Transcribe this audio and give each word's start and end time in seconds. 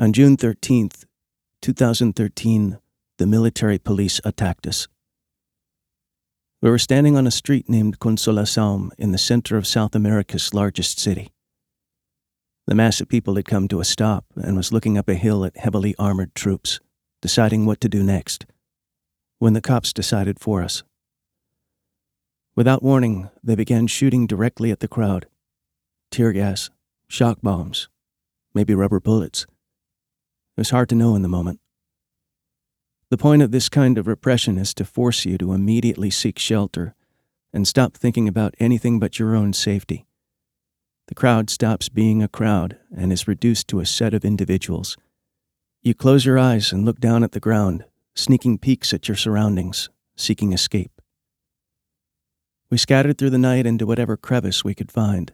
On 0.00 0.12
June 0.12 0.36
13th, 0.36 1.06
2013, 1.60 2.78
the 3.18 3.26
military 3.26 3.78
police 3.78 4.20
attacked 4.22 4.64
us. 4.68 4.86
We 6.62 6.70
were 6.70 6.78
standing 6.78 7.16
on 7.16 7.26
a 7.26 7.32
street 7.32 7.68
named 7.68 7.98
Consolação 7.98 8.90
in 8.96 9.10
the 9.10 9.18
center 9.18 9.56
of 9.56 9.66
South 9.66 9.96
America's 9.96 10.54
largest 10.54 11.00
city. 11.00 11.32
The 12.68 12.76
mass 12.76 13.00
of 13.00 13.08
people 13.08 13.34
had 13.34 13.46
come 13.46 13.66
to 13.66 13.80
a 13.80 13.84
stop 13.84 14.24
and 14.36 14.56
was 14.56 14.70
looking 14.70 14.96
up 14.96 15.08
a 15.08 15.14
hill 15.14 15.44
at 15.44 15.56
heavily 15.56 15.96
armored 15.98 16.32
troops, 16.32 16.78
deciding 17.20 17.66
what 17.66 17.80
to 17.80 17.88
do 17.88 18.04
next, 18.04 18.46
when 19.40 19.54
the 19.54 19.60
cops 19.60 19.92
decided 19.92 20.38
for 20.38 20.62
us. 20.62 20.84
Without 22.54 22.84
warning, 22.84 23.30
they 23.42 23.56
began 23.56 23.88
shooting 23.88 24.28
directly 24.28 24.70
at 24.70 24.78
the 24.78 24.86
crowd 24.86 25.26
tear 26.12 26.32
gas, 26.32 26.70
shock 27.08 27.38
bombs, 27.42 27.88
maybe 28.54 28.76
rubber 28.76 29.00
bullets. 29.00 29.44
It 30.58 30.62
was 30.62 30.70
hard 30.70 30.88
to 30.88 30.96
know 30.96 31.14
in 31.14 31.22
the 31.22 31.28
moment. 31.28 31.60
The 33.10 33.16
point 33.16 33.42
of 33.42 33.52
this 33.52 33.68
kind 33.68 33.96
of 33.96 34.08
repression 34.08 34.58
is 34.58 34.74
to 34.74 34.84
force 34.84 35.24
you 35.24 35.38
to 35.38 35.52
immediately 35.52 36.10
seek 36.10 36.36
shelter 36.36 36.96
and 37.52 37.64
stop 37.64 37.96
thinking 37.96 38.26
about 38.26 38.56
anything 38.58 38.98
but 38.98 39.20
your 39.20 39.36
own 39.36 39.52
safety. 39.52 40.04
The 41.06 41.14
crowd 41.14 41.48
stops 41.48 41.88
being 41.88 42.24
a 42.24 42.28
crowd 42.28 42.76
and 42.92 43.12
is 43.12 43.28
reduced 43.28 43.68
to 43.68 43.78
a 43.78 43.86
set 43.86 44.12
of 44.12 44.24
individuals. 44.24 44.96
You 45.80 45.94
close 45.94 46.24
your 46.24 46.40
eyes 46.40 46.72
and 46.72 46.84
look 46.84 46.98
down 46.98 47.22
at 47.22 47.30
the 47.30 47.38
ground, 47.38 47.84
sneaking 48.16 48.58
peeks 48.58 48.92
at 48.92 49.06
your 49.06 49.16
surroundings, 49.16 49.90
seeking 50.16 50.52
escape. 50.52 51.00
We 52.68 52.78
scattered 52.78 53.16
through 53.16 53.30
the 53.30 53.38
night 53.38 53.64
into 53.64 53.86
whatever 53.86 54.16
crevice 54.16 54.64
we 54.64 54.74
could 54.74 54.90
find. 54.90 55.32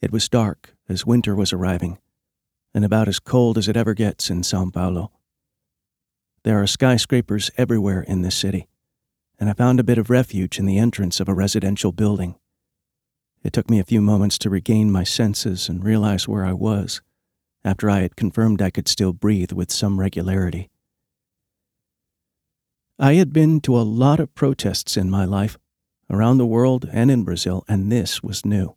It 0.00 0.12
was 0.12 0.30
dark, 0.30 0.74
as 0.88 1.04
winter 1.04 1.34
was 1.34 1.52
arriving 1.52 1.98
and 2.74 2.84
about 2.84 3.08
as 3.08 3.18
cold 3.18 3.58
as 3.58 3.68
it 3.68 3.76
ever 3.76 3.94
gets 3.94 4.30
in 4.30 4.42
Sao 4.42 4.68
Paulo. 4.70 5.10
There 6.42 6.62
are 6.62 6.66
skyscrapers 6.66 7.50
everywhere 7.56 8.02
in 8.02 8.22
this 8.22 8.36
city, 8.36 8.66
and 9.38 9.50
I 9.50 9.52
found 9.52 9.80
a 9.80 9.84
bit 9.84 9.98
of 9.98 10.10
refuge 10.10 10.58
in 10.58 10.66
the 10.66 10.78
entrance 10.78 11.20
of 11.20 11.28
a 11.28 11.34
residential 11.34 11.92
building. 11.92 12.36
It 13.42 13.52
took 13.52 13.70
me 13.70 13.78
a 13.78 13.84
few 13.84 14.00
moments 14.00 14.38
to 14.38 14.50
regain 14.50 14.90
my 14.90 15.04
senses 15.04 15.68
and 15.68 15.84
realize 15.84 16.28
where 16.28 16.44
I 16.44 16.52
was, 16.52 17.00
after 17.64 17.90
I 17.90 18.00
had 18.00 18.16
confirmed 18.16 18.62
I 18.62 18.70
could 18.70 18.88
still 18.88 19.12
breathe 19.12 19.52
with 19.52 19.70
some 19.70 20.00
regularity. 20.00 20.70
I 22.98 23.14
had 23.14 23.32
been 23.32 23.60
to 23.62 23.78
a 23.78 23.82
lot 23.82 24.20
of 24.20 24.34
protests 24.34 24.96
in 24.96 25.10
my 25.10 25.24
life, 25.24 25.58
around 26.10 26.38
the 26.38 26.46
world 26.46 26.88
and 26.92 27.10
in 27.10 27.24
Brazil, 27.24 27.64
and 27.68 27.90
this 27.90 28.22
was 28.22 28.44
new. 28.44 28.76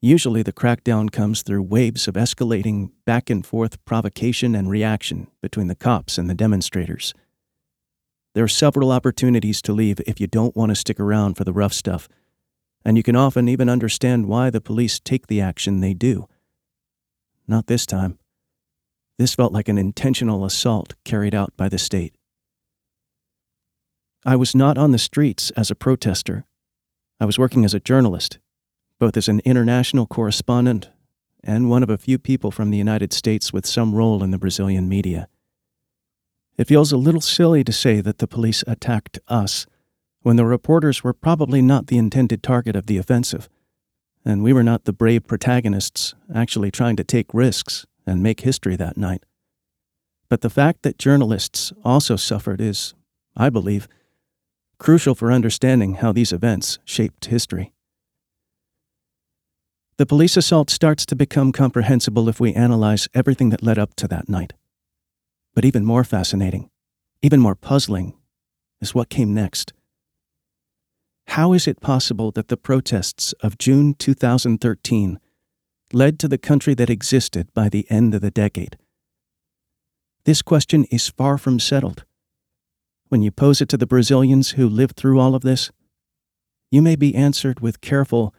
Usually, 0.00 0.44
the 0.44 0.52
crackdown 0.52 1.10
comes 1.10 1.42
through 1.42 1.62
waves 1.62 2.06
of 2.06 2.14
escalating 2.14 2.92
back 3.04 3.30
and 3.30 3.44
forth 3.44 3.84
provocation 3.84 4.54
and 4.54 4.70
reaction 4.70 5.26
between 5.42 5.66
the 5.66 5.74
cops 5.74 6.18
and 6.18 6.30
the 6.30 6.34
demonstrators. 6.34 7.14
There 8.34 8.44
are 8.44 8.48
several 8.48 8.92
opportunities 8.92 9.60
to 9.62 9.72
leave 9.72 10.00
if 10.06 10.20
you 10.20 10.28
don't 10.28 10.54
want 10.54 10.70
to 10.70 10.76
stick 10.76 11.00
around 11.00 11.34
for 11.34 11.42
the 11.42 11.52
rough 11.52 11.72
stuff, 11.72 12.08
and 12.84 12.96
you 12.96 13.02
can 13.02 13.16
often 13.16 13.48
even 13.48 13.68
understand 13.68 14.28
why 14.28 14.50
the 14.50 14.60
police 14.60 15.00
take 15.00 15.26
the 15.26 15.40
action 15.40 15.80
they 15.80 15.94
do. 15.94 16.28
Not 17.48 17.66
this 17.66 17.84
time. 17.84 18.20
This 19.18 19.34
felt 19.34 19.52
like 19.52 19.68
an 19.68 19.78
intentional 19.78 20.44
assault 20.44 20.94
carried 21.04 21.34
out 21.34 21.56
by 21.56 21.68
the 21.68 21.78
state. 21.78 22.14
I 24.24 24.36
was 24.36 24.54
not 24.54 24.78
on 24.78 24.92
the 24.92 24.98
streets 24.98 25.50
as 25.56 25.72
a 25.72 25.74
protester. 25.74 26.44
I 27.18 27.24
was 27.24 27.38
working 27.38 27.64
as 27.64 27.74
a 27.74 27.80
journalist 27.80 28.38
both 28.98 29.16
as 29.16 29.28
an 29.28 29.40
international 29.44 30.06
correspondent 30.06 30.90
and 31.44 31.70
one 31.70 31.82
of 31.82 31.90
a 31.90 31.98
few 31.98 32.18
people 32.18 32.50
from 32.50 32.70
the 32.70 32.78
United 32.78 33.12
States 33.12 33.52
with 33.52 33.64
some 33.64 33.94
role 33.94 34.22
in 34.22 34.30
the 34.30 34.38
Brazilian 34.38 34.88
media. 34.88 35.28
It 36.56 36.66
feels 36.66 36.90
a 36.90 36.96
little 36.96 37.20
silly 37.20 37.62
to 37.62 37.72
say 37.72 38.00
that 38.00 38.18
the 38.18 38.26
police 38.26 38.64
attacked 38.66 39.20
us 39.28 39.66
when 40.22 40.36
the 40.36 40.44
reporters 40.44 41.04
were 41.04 41.12
probably 41.12 41.62
not 41.62 41.86
the 41.86 41.98
intended 41.98 42.42
target 42.42 42.74
of 42.74 42.86
the 42.86 42.98
offensive, 42.98 43.48
and 44.24 44.42
we 44.42 44.52
were 44.52 44.64
not 44.64 44.84
the 44.84 44.92
brave 44.92 45.26
protagonists 45.26 46.14
actually 46.34 46.72
trying 46.72 46.96
to 46.96 47.04
take 47.04 47.32
risks 47.32 47.86
and 48.04 48.22
make 48.22 48.40
history 48.40 48.74
that 48.74 48.96
night. 48.96 49.24
But 50.28 50.40
the 50.40 50.50
fact 50.50 50.82
that 50.82 50.98
journalists 50.98 51.72
also 51.84 52.16
suffered 52.16 52.60
is, 52.60 52.94
I 53.36 53.48
believe, 53.48 53.86
crucial 54.78 55.14
for 55.14 55.30
understanding 55.30 55.94
how 55.94 56.12
these 56.12 56.32
events 56.32 56.78
shaped 56.84 57.26
history. 57.26 57.72
The 59.98 60.06
police 60.06 60.36
assault 60.36 60.70
starts 60.70 61.04
to 61.06 61.16
become 61.16 61.50
comprehensible 61.50 62.28
if 62.28 62.38
we 62.38 62.54
analyze 62.54 63.08
everything 63.14 63.50
that 63.50 63.64
led 63.64 63.78
up 63.78 63.96
to 63.96 64.06
that 64.06 64.28
night. 64.28 64.52
But 65.54 65.64
even 65.64 65.84
more 65.84 66.04
fascinating, 66.04 66.70
even 67.20 67.40
more 67.40 67.56
puzzling, 67.56 68.16
is 68.80 68.94
what 68.94 69.08
came 69.08 69.34
next. 69.34 69.72
How 71.26 71.52
is 71.52 71.66
it 71.66 71.80
possible 71.80 72.30
that 72.30 72.46
the 72.46 72.56
protests 72.56 73.32
of 73.40 73.58
June 73.58 73.92
2013 73.94 75.18
led 75.92 76.20
to 76.20 76.28
the 76.28 76.38
country 76.38 76.74
that 76.74 76.88
existed 76.88 77.52
by 77.52 77.68
the 77.68 77.84
end 77.90 78.14
of 78.14 78.20
the 78.20 78.30
decade? 78.30 78.78
This 80.24 80.42
question 80.42 80.84
is 80.92 81.08
far 81.08 81.38
from 81.38 81.58
settled. 81.58 82.04
When 83.08 83.22
you 83.22 83.32
pose 83.32 83.60
it 83.60 83.68
to 83.70 83.76
the 83.76 83.86
Brazilians 83.86 84.50
who 84.50 84.68
lived 84.68 84.94
through 84.96 85.18
all 85.18 85.34
of 85.34 85.42
this, 85.42 85.72
you 86.70 86.82
may 86.82 86.94
be 86.94 87.16
answered 87.16 87.58
with 87.58 87.80
careful 87.80 88.32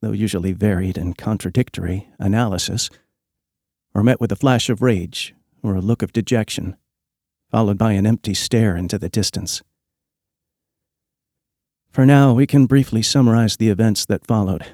though 0.00 0.12
usually 0.12 0.52
varied 0.52 0.96
and 0.96 1.18
contradictory, 1.18 2.08
analysis, 2.18 2.90
or 3.94 4.02
met 4.02 4.20
with 4.20 4.32
a 4.32 4.36
flash 4.36 4.68
of 4.68 4.82
rage 4.82 5.34
or 5.62 5.74
a 5.74 5.80
look 5.80 6.02
of 6.02 6.12
dejection, 6.12 6.76
followed 7.50 7.78
by 7.78 7.92
an 7.92 8.06
empty 8.06 8.34
stare 8.34 8.76
into 8.76 8.98
the 8.98 9.08
distance. 9.08 9.62
For 11.90 12.06
now, 12.06 12.32
we 12.32 12.46
can 12.46 12.66
briefly 12.66 13.02
summarize 13.02 13.56
the 13.56 13.70
events 13.70 14.04
that 14.06 14.26
followed. 14.26 14.66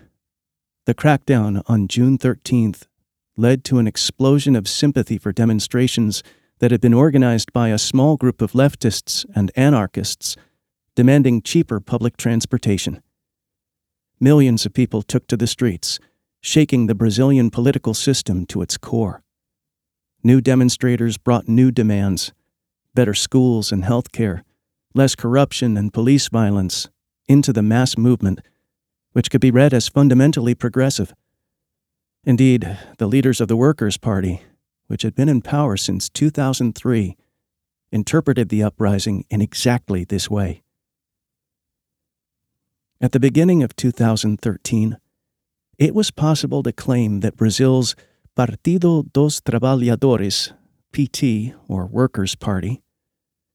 The 0.86 0.94
crackdown 0.94 1.62
on 1.66 1.88
June 1.88 2.18
13th 2.18 2.82
led 3.36 3.64
to 3.64 3.78
an 3.78 3.86
explosion 3.86 4.54
of 4.54 4.68
sympathy 4.68 5.16
for 5.16 5.32
demonstrations 5.32 6.22
that 6.58 6.70
had 6.70 6.80
been 6.80 6.94
organized 6.94 7.52
by 7.52 7.68
a 7.68 7.78
small 7.78 8.16
group 8.16 8.42
of 8.42 8.52
leftists 8.52 9.24
and 9.34 9.50
anarchists 9.56 10.36
demanding 10.94 11.42
cheaper 11.42 11.80
public 11.80 12.16
transportation. 12.16 13.02
Millions 14.20 14.64
of 14.64 14.72
people 14.72 15.02
took 15.02 15.26
to 15.26 15.36
the 15.36 15.46
streets, 15.46 15.98
shaking 16.40 16.86
the 16.86 16.94
Brazilian 16.94 17.50
political 17.50 17.94
system 17.94 18.46
to 18.46 18.62
its 18.62 18.76
core. 18.76 19.22
New 20.22 20.40
demonstrators 20.40 21.18
brought 21.18 21.48
new 21.48 21.70
demands 21.70 22.32
better 22.94 23.14
schools 23.14 23.72
and 23.72 23.84
health 23.84 24.12
care, 24.12 24.44
less 24.94 25.14
corruption 25.14 25.76
and 25.76 25.92
police 25.92 26.28
violence 26.28 26.88
into 27.26 27.52
the 27.52 27.62
mass 27.62 27.98
movement, 27.98 28.40
which 29.12 29.30
could 29.30 29.40
be 29.40 29.50
read 29.50 29.74
as 29.74 29.88
fundamentally 29.88 30.54
progressive. 30.54 31.12
Indeed, 32.24 32.78
the 32.98 33.06
leaders 33.06 33.40
of 33.40 33.48
the 33.48 33.56
Workers' 33.56 33.96
Party, 33.96 34.42
which 34.86 35.02
had 35.02 35.14
been 35.14 35.28
in 35.28 35.42
power 35.42 35.76
since 35.76 36.08
2003, 36.08 37.16
interpreted 37.90 38.48
the 38.48 38.62
uprising 38.62 39.24
in 39.30 39.40
exactly 39.40 40.04
this 40.04 40.30
way. 40.30 40.63
At 43.00 43.12
the 43.12 43.20
beginning 43.20 43.62
of 43.62 43.74
2013, 43.76 44.98
it 45.78 45.94
was 45.94 46.10
possible 46.10 46.62
to 46.62 46.72
claim 46.72 47.20
that 47.20 47.36
Brazil's 47.36 47.96
Partido 48.36 49.10
dos 49.12 49.40
Trabalhadores, 49.40 50.52
PT, 50.92 51.54
or 51.68 51.86
Workers' 51.86 52.34
Party, 52.34 52.82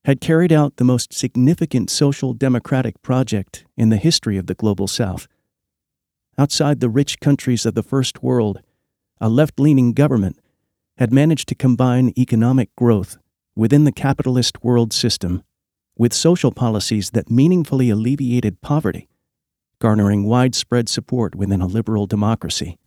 had 0.05 0.21
carried 0.21 0.51
out 0.51 0.77
the 0.77 0.83
most 0.83 1.13
significant 1.13 1.89
social 1.89 2.33
democratic 2.33 3.01
project 3.01 3.65
in 3.77 3.89
the 3.89 3.97
history 3.97 4.37
of 4.37 4.47
the 4.47 4.55
Global 4.55 4.87
South. 4.87 5.27
Outside 6.37 6.79
the 6.79 6.89
rich 6.89 7.19
countries 7.19 7.65
of 7.65 7.75
the 7.75 7.83
First 7.83 8.23
World, 8.23 8.61
a 9.19 9.29
left 9.29 9.59
leaning 9.59 9.93
government 9.93 10.39
had 10.97 11.13
managed 11.13 11.47
to 11.49 11.55
combine 11.55 12.13
economic 12.17 12.73
growth 12.75 13.17
within 13.55 13.83
the 13.83 13.91
capitalist 13.91 14.63
world 14.63 14.93
system 14.93 15.43
with 15.97 16.13
social 16.13 16.51
policies 16.51 17.11
that 17.11 17.29
meaningfully 17.29 17.89
alleviated 17.89 18.61
poverty 18.61 19.08
garnering 19.79 20.25
widespread 20.25 20.89
support 20.89 21.35
within 21.35 21.61
a 21.61 21.67
liberal 21.67 22.05
democracy. 22.05 22.77